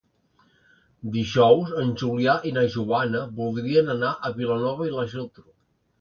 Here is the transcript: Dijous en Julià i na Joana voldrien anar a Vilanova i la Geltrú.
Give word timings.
Dijous 1.17 1.75
en 1.83 1.91
Julià 2.03 2.35
i 2.53 2.55
na 2.57 2.63
Joana 2.77 3.21
voldrien 3.43 3.95
anar 3.99 4.11
a 4.15 4.33
Vilanova 4.41 4.89
i 4.91 4.95
la 4.97 5.07
Geltrú. 5.13 5.47